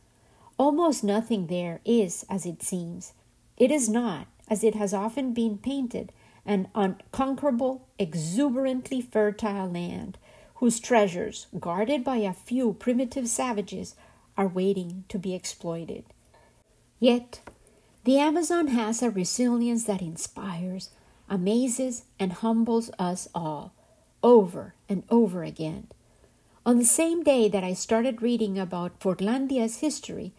[0.58, 3.13] Almost nothing there is as it seems.
[3.58, 6.12] It is not, as it has often been painted,
[6.47, 10.17] an unconquerable, exuberantly fertile land
[10.60, 13.95] whose treasures, guarded by a few primitive savages,
[14.38, 16.04] are waiting to be exploited.
[17.00, 17.39] Yet,
[18.04, 20.89] the Amazon has a resilience that inspires,
[21.30, 23.74] amazes, and humbles us all,
[24.22, 25.88] over and over again.
[26.65, 30.34] On the same day that I started reading about Fordlandia's history,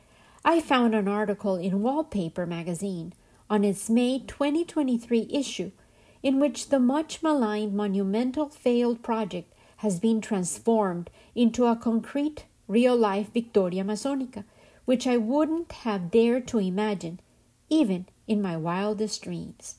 [0.44, 3.14] I found an article in Wallpaper magazine
[3.48, 5.70] on its May 2023 issue
[6.22, 12.94] in which the much maligned monumental failed project has been transformed into a concrete, real
[12.94, 14.44] life Victoria Amazonica,
[14.84, 17.18] which I wouldn't have dared to imagine,
[17.70, 19.76] even in my wildest dreams.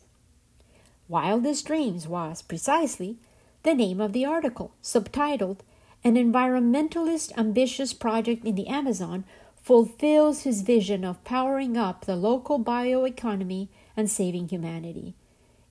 [1.07, 3.17] Wildest Dreams was precisely
[3.61, 5.59] the name of the article, subtitled
[6.03, 9.23] An Environmentalist Ambitious Project in the Amazon
[9.61, 15.13] Fulfills His Vision of Powering Up the Local Bioeconomy and Saving Humanity.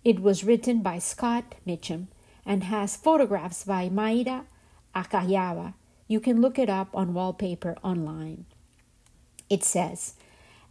[0.05, 2.07] It was written by Scott Mitchum
[2.45, 4.45] and has photographs by Mayra
[4.95, 5.74] Acayaba.
[6.09, 8.47] You can look it up on wallpaper online.
[9.49, 10.14] It says,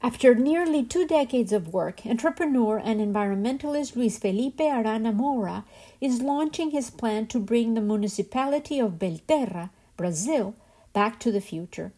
[0.01, 5.65] after nearly two decades of work, entrepreneur and environmentalist Luis Felipe Arana Moura
[5.99, 10.55] is launching his plan to bring the municipality of Belterra, Brazil,
[10.93, 11.91] back to the future.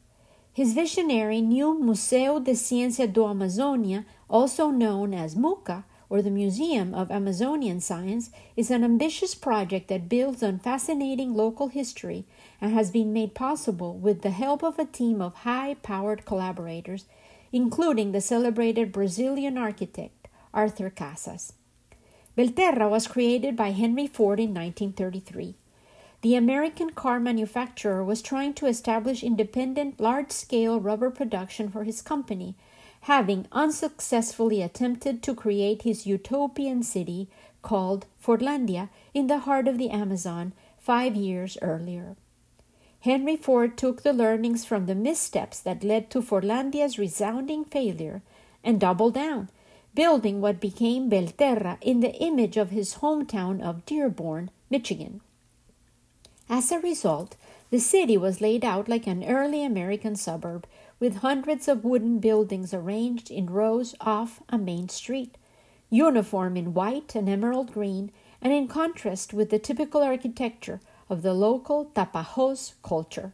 [0.51, 6.93] His visionary new Museu de Ciência do Amazônia, also known as MUCA, or the Museum
[6.93, 12.25] of Amazonian Science, is an ambitious project that builds on fascinating local history
[12.59, 17.05] and has been made possible with the help of a team of high powered collaborators,
[17.53, 21.53] including the celebrated Brazilian architect Arthur Casas.
[22.37, 25.55] Belterra was created by Henry Ford in 1933.
[26.23, 32.01] The American car manufacturer was trying to establish independent large scale rubber production for his
[32.01, 32.57] company
[33.01, 37.27] having unsuccessfully attempted to create his utopian city
[37.61, 42.15] called Fordlandia in the heart of the Amazon five years earlier.
[43.01, 48.21] Henry Ford took the learnings from the missteps that led to Fordlandia's resounding failure
[48.63, 49.49] and doubled down,
[49.95, 55.21] building what became Belterra in the image of his hometown of Dearborn, Michigan.
[56.47, 57.35] As a result,
[57.71, 60.67] The city was laid out like an early American suburb,
[61.01, 65.35] with hundreds of wooden buildings arranged in rows off a main street,
[65.89, 70.79] uniform in white and emerald green, and in contrast with the typical architecture
[71.09, 73.33] of the local Tapajos culture.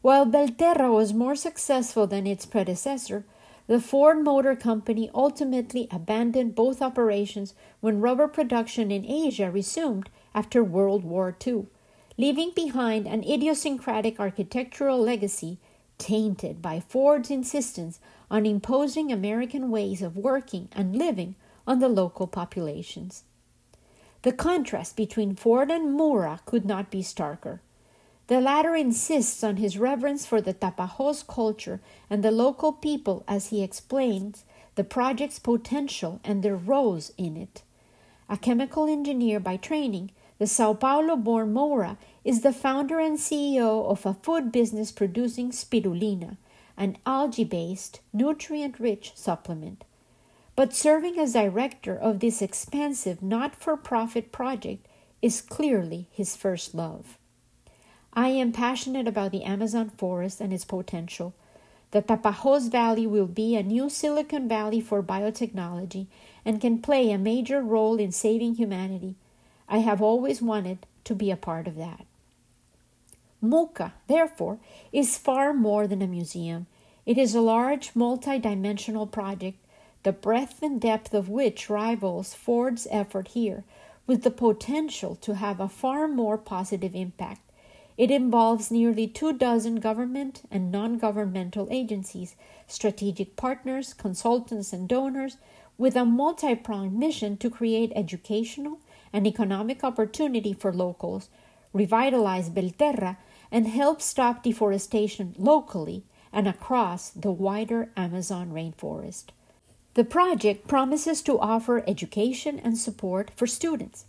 [0.00, 3.26] While Belterra was more successful than its predecessor,
[3.66, 10.64] the Ford Motor Company ultimately abandoned both operations when rubber production in Asia resumed after
[10.64, 11.66] World War II
[12.18, 15.58] leaving behind an idiosyncratic architectural legacy
[15.98, 21.34] tainted by Ford's insistence on imposing American ways of working and living
[21.66, 23.24] on the local populations.
[24.22, 27.60] The contrast between Ford and Moura could not be starker.
[28.28, 31.80] The latter insists on his reverence for the Tapajos culture
[32.10, 34.44] and the local people as he explains
[34.74, 37.62] the project's potential and their roles in it.
[38.28, 43.84] A chemical engineer by training, the Sao Paulo born Moura is the founder and CEO
[43.86, 46.36] of a food business producing spirulina,
[46.76, 49.84] an algae based, nutrient rich supplement.
[50.54, 54.86] But serving as director of this expansive not for profit project
[55.20, 57.18] is clearly his first love.
[58.12, 61.34] I am passionate about the Amazon forest and its potential.
[61.90, 66.06] The Tapajos Valley will be a new Silicon Valley for biotechnology
[66.44, 69.16] and can play a major role in saving humanity
[69.68, 72.06] I have always wanted to be a part of that.
[73.42, 74.58] MUCA, therefore,
[74.92, 76.66] is far more than a museum.
[77.06, 79.58] It is a large, multi-dimensional project,
[80.02, 83.64] the breadth and depth of which rivals Ford's effort here,
[84.06, 87.42] with the potential to have a far more positive impact.
[87.96, 95.36] It involves nearly two dozen government and non governmental agencies, strategic partners, consultants, and donors,
[95.76, 98.78] with a multi pronged mission to create educational,
[99.12, 101.28] an economic opportunity for locals,
[101.72, 103.16] revitalize Belterra,
[103.50, 109.26] and help stop deforestation locally and across the wider Amazon rainforest.
[109.94, 114.04] The project promises to offer education and support for students,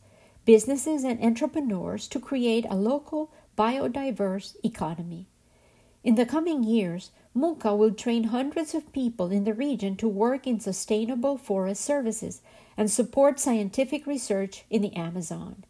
[0.46, 5.28] businesses, and entrepreneurs to create a local, biodiverse economy.
[6.04, 10.48] In the coming years, MUCA will train hundreds of people in the region to work
[10.48, 12.42] in sustainable forest services
[12.80, 15.66] and support scientific research in the Amazon.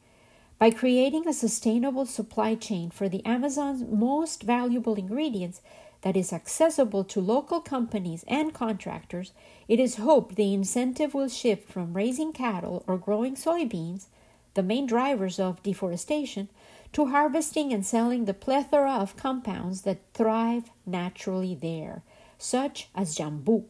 [0.60, 5.60] By creating a sustainable supply chain for the Amazon's most valuable ingredients
[6.02, 9.32] that is accessible to local companies and contractors,
[9.68, 14.06] it is hoped the incentive will shift from raising cattle or growing soybeans,
[14.54, 16.48] the main drivers of deforestation,
[16.94, 22.04] to harvesting and selling the plethora of compounds that thrive naturally there,
[22.38, 23.64] such as jambu,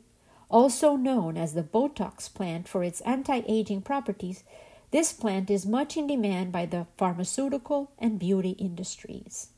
[0.49, 4.43] also known as the Botox plant for its anti aging properties,
[4.91, 9.49] this plant is much in demand by the pharmaceutical and beauty industries.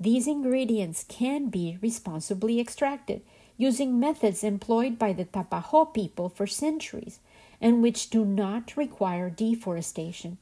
[0.00, 3.22] These ingredients can be responsibly extracted
[3.56, 7.20] using methods employed by the Tapajo people for centuries
[7.60, 10.38] and which do not require deforestation.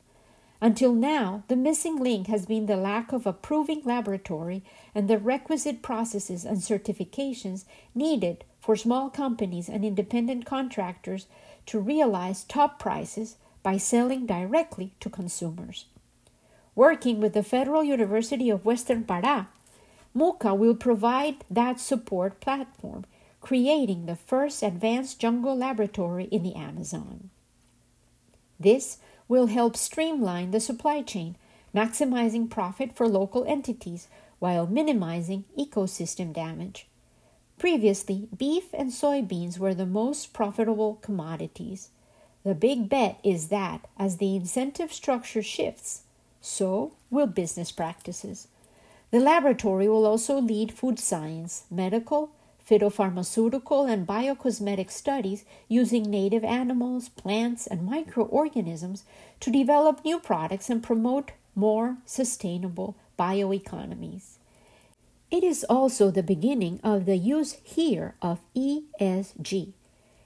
[0.63, 4.63] Until now, the missing link has been the lack of a proving laboratory
[4.95, 11.27] and the requisite processes and certifications needed for small companies and independent contractors
[11.67, 15.87] to realize top prices by selling directly to consumers.
[16.75, 19.49] Working with the Federal University of Western Pará,
[20.15, 23.05] MUCA will provide that support platform,
[23.41, 27.31] creating the first advanced jungle laboratory in the Amazon.
[28.59, 28.99] This
[29.29, 31.37] will help streamline the supply chain,
[31.75, 34.09] maximizing profit for local entities
[34.39, 36.87] while minimizing ecosystem damage.
[37.61, 41.91] Previously, beef and soybeans were the most profitable commodities.
[42.43, 46.05] The big bet is that as the incentive structure shifts,
[46.41, 48.49] so will business practices.
[49.11, 52.31] The laboratory will also lead food science, medical,
[52.67, 59.05] phytopharmaceutical, and biocosmetic studies using native animals, plants, and microorganisms
[59.41, 64.39] to develop new products and promote more sustainable bioeconomies.
[65.31, 69.72] It is also the beginning of the use here of ESG,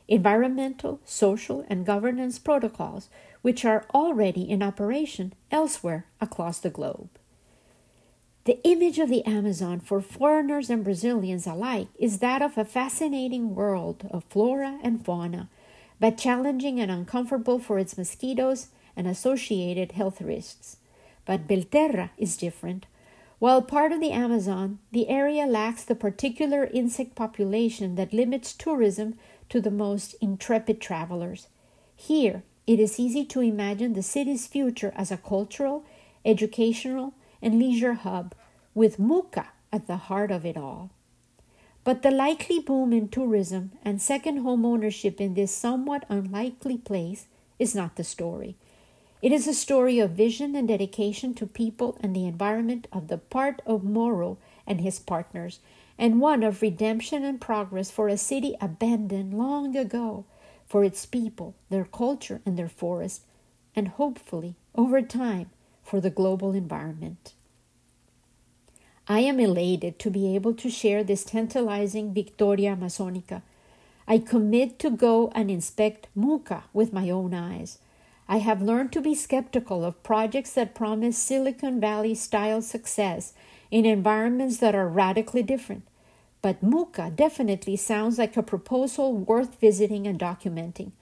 [0.09, 3.11] environmental, social, and governance protocols,
[3.43, 7.11] which are already in operation elsewhere across the globe.
[8.45, 13.55] The image of the Amazon for foreigners and Brazilians alike is that of a fascinating
[13.55, 15.49] world of flora and fauna,
[16.01, 20.79] but challenging and uncomfortable for its mosquitoes and associated health risks.
[21.27, 22.87] But Belterra is different.
[23.45, 29.19] While part of the Amazon, the area lacks the particular insect population that limits tourism
[29.51, 31.49] to the most intrepid travelers.
[31.95, 35.85] Here, it is easy to imagine the city's future as a cultural,
[36.25, 38.35] educational, and leisure hub
[38.75, 40.89] with Muca at the heart of it all.
[41.85, 47.27] But the likely boom in tourism and second home ownership in this somewhat unlikely place
[47.59, 48.57] is not the story.
[49.23, 53.19] It is a story of vision and dedication to people and the environment of the
[53.19, 54.37] part of Moura
[54.67, 55.61] and his partners,
[55.99, 60.25] and one of redemption and progress for a city abandoned long ago
[60.67, 63.23] for its people, their culture, and their forest,
[63.77, 65.51] and hopefully, over time,
[65.83, 67.35] for the global environment.
[69.07, 73.43] I am elated to be able to share this tantalizing Victoria Amazonica.
[74.09, 77.79] I commit to go and inspect Muca with my own eyes.
[78.29, 83.35] I have learned to be skeptical of projects that promise Silicon Valley style success
[83.71, 85.83] in environments that are radically different.
[86.41, 90.93] But Muca definitely sounds like a proposal worth visiting and documenting.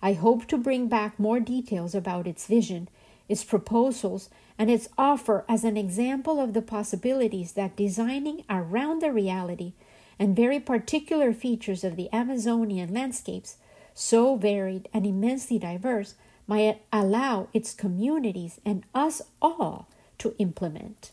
[0.00, 2.88] I hope to bring back more details about its vision,
[3.28, 9.12] its proposals, and its offer as an example of the possibilities that designing around the
[9.12, 9.72] reality
[10.18, 13.56] and very particular features of the Amazonian landscapes,
[13.94, 16.14] so varied and immensely diverse,
[16.48, 19.86] might allow its communities and us all
[20.18, 21.12] to implement.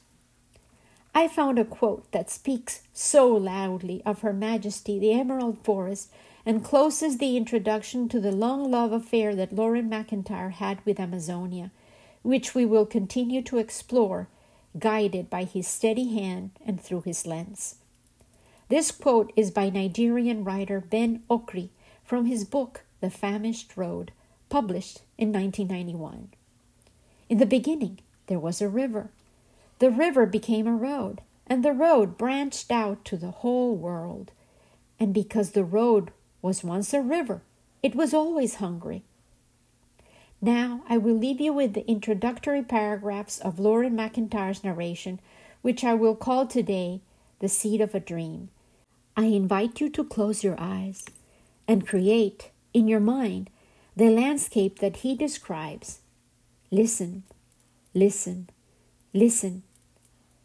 [1.14, 6.10] I found a quote that speaks so loudly of Her Majesty the Emerald Forest
[6.46, 11.72] and closes the introduction to the long love affair that Loren McIntyre had with Amazonia,
[12.22, 14.28] which we will continue to explore,
[14.78, 17.76] guided by his steady hand and through his lens.
[18.68, 21.70] This quote is by Nigerian writer Ben Okri
[22.04, 24.12] from his book The Famished Road
[24.56, 26.30] published in 1991.
[27.28, 29.10] In the beginning, there was a river.
[29.80, 34.32] The river became a road, and the road branched out to the whole world.
[34.98, 37.42] And because the road was once a river,
[37.84, 39.04] it was always hungry.
[40.42, 45.20] Now I will leave you with the introductory paragraphs of Loren McIntyre's narration,
[45.64, 47.02] which I will call today
[47.40, 48.48] The Seed of a Dream.
[49.18, 51.04] I invite you to close your eyes
[51.68, 53.50] and create in your mind
[53.96, 56.00] the landscape that he describes.
[56.70, 57.24] Listen,
[57.94, 58.50] listen,
[59.14, 59.64] listen,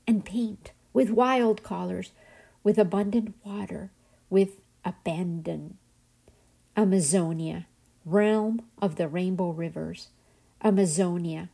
[0.07, 2.13] and paint with wild colors,
[2.63, 3.91] with abundant water,
[4.29, 5.79] with abandon.
[6.77, 7.67] Amazonia,
[8.05, 10.09] realm of the rainbow rivers.
[10.63, 11.49] Amazonia.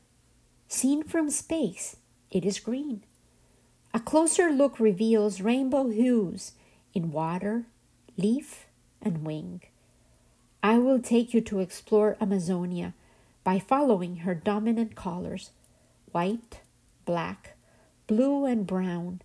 [0.68, 1.96] Seen from space,
[2.30, 3.02] it is green.
[3.94, 6.52] A closer look reveals rainbow hues
[6.92, 7.64] in water,
[8.18, 8.66] leaf,
[9.00, 9.62] and wing.
[10.66, 12.92] I will take you to explore Amazonia
[13.44, 15.50] by following her dominant colors
[16.10, 16.58] white,
[17.04, 17.54] black,
[18.08, 19.22] blue, and brown,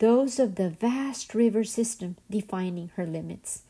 [0.00, 3.62] those of the vast river system defining her limits.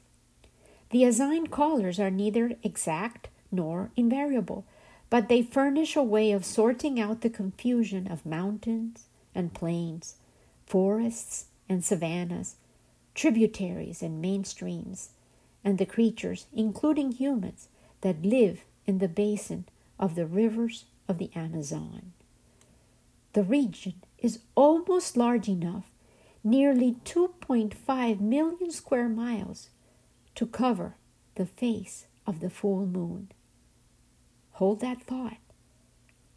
[0.90, 4.64] The assigned colors are neither exact nor invariable,
[5.08, 10.16] but they furnish a way of sorting out the confusion of mountains and plains,
[10.66, 12.56] forests and savannas,
[13.14, 15.10] tributaries and main streams
[15.64, 17.68] and the creatures, including humans,
[18.00, 19.64] that live in the basin
[19.98, 22.12] of the rivers of the Amazon.
[23.32, 25.90] The region is almost large enough,
[26.44, 29.70] nearly 2.5 million square miles,
[30.34, 30.96] to cover
[31.36, 33.30] the face of the full moon.
[34.52, 35.38] Hold that thought.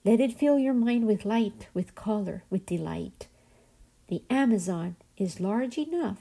[0.04, 3.28] Let it fill your mind with light, with color, with delight.
[4.08, 6.20] The Amazon is large enough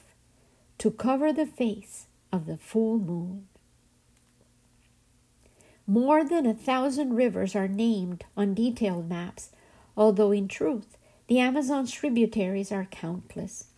[0.78, 3.46] to cover the face of the full moon.
[5.86, 9.50] More than a thousand rivers are named on detailed maps,
[9.96, 10.96] although in truth,
[11.28, 13.68] the Amazon's tributaries are countless.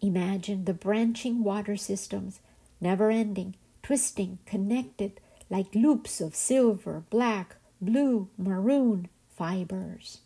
[0.00, 2.38] Imagine the branching water systems,
[2.80, 5.20] never ending, twisting, connected
[5.50, 10.18] like loops of silver, black, blue, maroon fibers.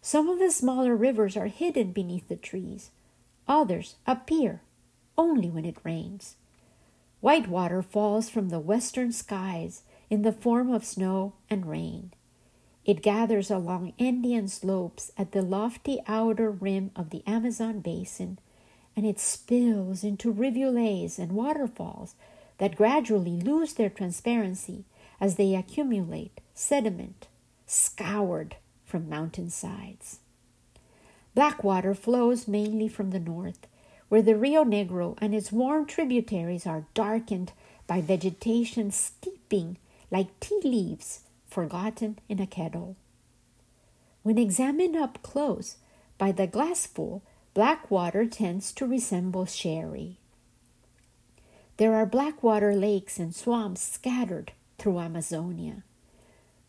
[0.00, 2.90] Some of the smaller rivers are hidden beneath the trees,
[3.46, 4.62] others appear
[5.16, 6.34] only when it rains.
[7.22, 12.12] White water falls from the western skies in the form of snow and rain.
[12.84, 18.40] It gathers along Andean slopes at the lofty outer rim of the Amazon basin,
[18.96, 22.16] and it spills into rivulets and waterfalls
[22.58, 24.84] that gradually lose their transparency
[25.20, 27.28] as they accumulate sediment
[27.66, 30.18] scoured from mountain sides.
[31.36, 33.68] Black water flows mainly from the north,
[34.12, 37.50] where the Rio Negro and its warm tributaries are darkened
[37.86, 39.78] by vegetation steeping
[40.10, 42.94] like tea leaves forgotten in a kettle.
[44.22, 45.76] When examined up close
[46.18, 47.22] by the glassful,
[47.54, 50.18] black water tends to resemble sherry.
[51.78, 55.84] There are black water lakes and swamps scattered through Amazonia.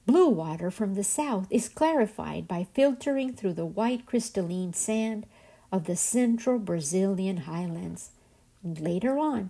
[0.05, 5.25] Blue water from the south is clarified by filtering through the white crystalline sand
[5.73, 8.11] of the central Brazilian highlands,
[8.63, 9.49] later on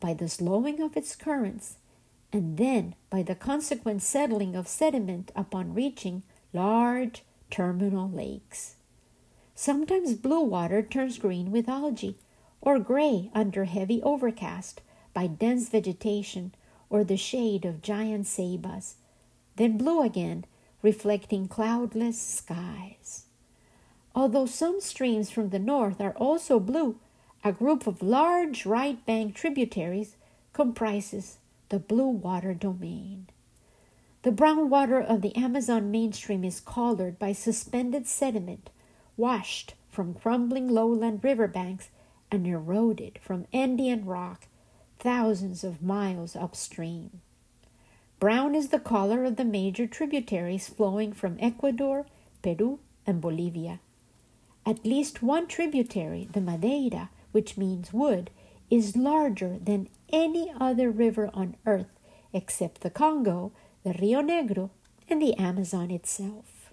[0.00, 1.76] by the slowing of its currents,
[2.32, 6.22] and then by the consequent settling of sediment upon reaching
[6.54, 8.76] large terminal lakes.
[9.54, 12.16] Sometimes blue water turns green with algae,
[12.62, 14.80] or gray under heavy overcast
[15.12, 16.54] by dense vegetation
[16.88, 18.94] or the shade of giant ceibas,
[19.56, 20.46] then blue again,
[20.80, 23.26] reflecting cloudless skies.
[24.14, 26.96] Although some streams from the north are also blue,
[27.44, 30.16] a group of large right bank tributaries
[30.52, 31.38] comprises
[31.68, 33.28] the blue water domain.
[34.22, 38.68] The brown water of the Amazon mainstream is colored by suspended sediment
[39.16, 41.88] washed from crumbling lowland riverbanks
[42.30, 44.46] and eroded from Andean rock
[44.98, 47.22] thousands of miles upstream.
[48.18, 52.04] Brown is the color of the major tributaries flowing from Ecuador,
[52.42, 53.80] Peru, and Bolivia.
[54.66, 58.30] At least one tributary, the Madeira, which means wood,
[58.70, 61.98] is larger than any other river on earth
[62.32, 63.52] except the Congo,
[63.82, 64.70] the Rio Negro,
[65.08, 66.72] and the Amazon itself.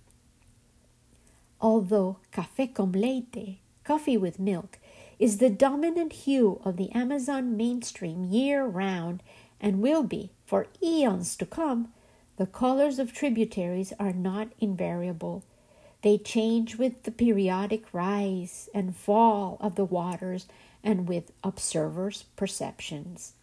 [1.59, 4.77] Although café con leite, coffee with milk,
[5.17, 9.23] is the dominant hue of the Amazon mainstream year round
[9.59, 11.91] and will be for eons to come,
[12.35, 15.43] the colors of tributaries are not invariable.
[16.08, 20.47] They change with the periodic rise and fall of the waters
[20.82, 23.34] and with observers' perceptions.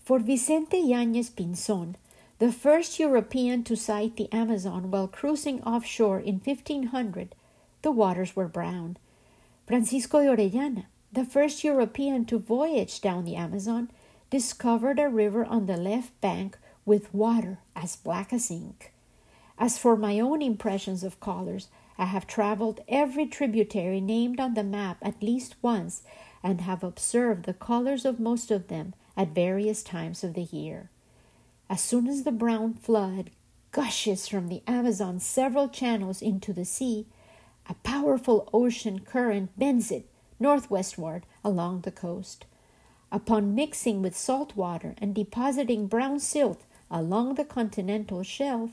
[0.00, 1.94] For Vicente Yañez Pinzon,
[2.40, 7.36] the first European to sight the Amazon while cruising offshore in 1500,
[7.82, 8.96] the waters were brown.
[9.68, 13.92] Francisco de Orellana, the first European to voyage down the Amazon,
[14.28, 18.92] discovered a river on the left bank with water as black as ink.
[19.60, 24.62] As for my own impressions of colors, I have traveled every tributary named on the
[24.62, 26.02] map at least once
[26.44, 30.90] and have observed the colors of most of them at various times of the year.
[31.68, 33.30] As soon as the brown flood
[33.72, 37.06] gushes from the Amazon several channels into the sea,
[37.68, 42.46] a powerful ocean current bends it northwestward along the coast.
[43.10, 48.70] Upon mixing with salt water and depositing brown silt along the continental shelf,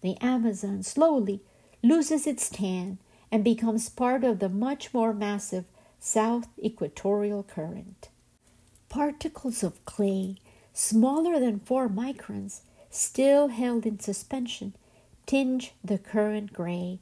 [0.00, 1.40] the Amazon slowly
[1.82, 2.98] loses its tan
[3.30, 5.64] and becomes part of the much more massive
[5.98, 8.08] south equatorial current.
[8.88, 10.36] Particles of clay,
[10.72, 14.74] smaller than four microns, still held in suspension,
[15.26, 17.00] tinge the current gray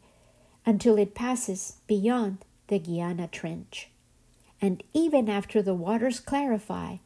[0.66, 2.38] until it passes beyond
[2.68, 3.90] the Guiana Trench.
[4.60, 6.96] And even after the waters clarify,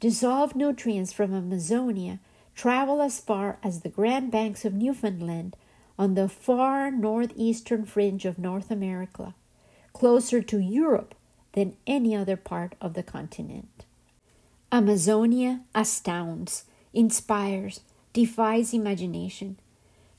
[0.00, 2.20] dissolved nutrients from Amazonia
[2.54, 5.56] travel as far as the Grand Banks of Newfoundland
[5.98, 9.34] on the far northeastern fringe of North America,
[9.92, 11.14] closer to Europe
[11.52, 13.84] than any other part of the continent.
[14.70, 17.80] Amazonia astounds, inspires,
[18.12, 19.58] defies imagination,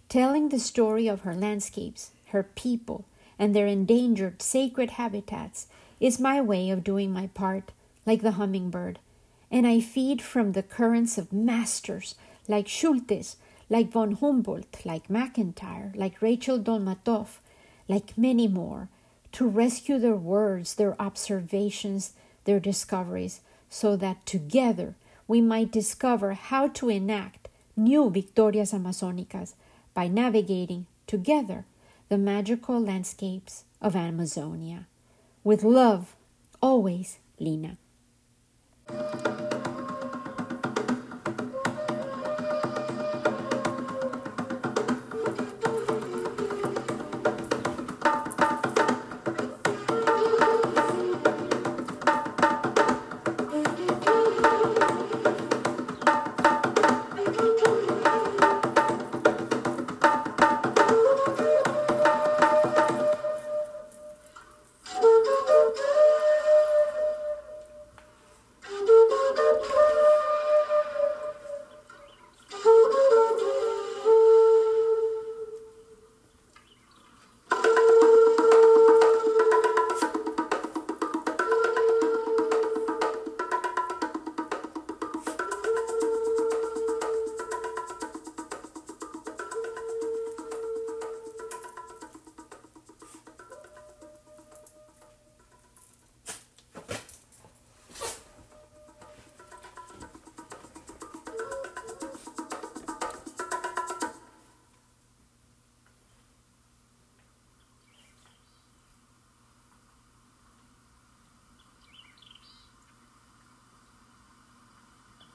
[0.10, 3.06] telling the story of her landscapes, her people,
[3.40, 5.68] and their endangered sacred habitats
[6.00, 7.72] is my way of doing my part,
[8.06, 9.00] like the hummingbird,
[9.54, 12.16] and I feed from the currents of masters
[12.47, 13.36] like Schultes,
[13.70, 17.38] like von Humboldt, like McIntyre, like Reichel-Dolmatoff,
[17.88, 18.89] like many more,
[19.34, 22.14] to rescue their words, their observations,
[22.45, 24.95] their discoveries, so that together
[25.28, 27.47] we might discover how to enact
[27.78, 29.54] new Victorias Amazonicas
[29.93, 31.66] by navigating together
[32.10, 34.88] the magical landscapes of Amazonia.
[35.43, 36.16] With love,
[36.60, 37.78] always, Lina.